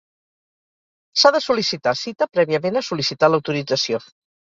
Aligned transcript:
S'ha 1.19 1.33
de 1.35 1.43
sol·licitar 1.49 1.95
cita 2.01 2.31
prèviament 2.39 2.83
a 2.83 2.87
sol·licitar 2.91 3.33
l'autorització. 3.35 4.07